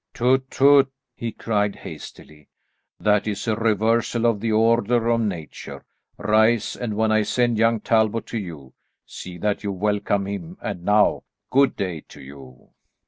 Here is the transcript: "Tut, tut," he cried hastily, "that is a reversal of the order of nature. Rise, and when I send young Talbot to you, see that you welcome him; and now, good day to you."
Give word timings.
"Tut, 0.15 0.49
tut," 0.49 0.87
he 1.13 1.31
cried 1.31 1.75
hastily, 1.75 2.47
"that 2.99 3.27
is 3.27 3.47
a 3.47 3.55
reversal 3.55 4.25
of 4.25 4.39
the 4.39 4.51
order 4.51 5.09
of 5.09 5.21
nature. 5.21 5.85
Rise, 6.17 6.75
and 6.75 6.95
when 6.95 7.11
I 7.11 7.21
send 7.21 7.59
young 7.59 7.81
Talbot 7.81 8.25
to 8.25 8.39
you, 8.39 8.73
see 9.05 9.37
that 9.37 9.63
you 9.63 9.71
welcome 9.71 10.25
him; 10.25 10.57
and 10.59 10.83
now, 10.83 11.21
good 11.51 11.75
day 11.75 12.01
to 12.09 12.19
you." 12.19 12.69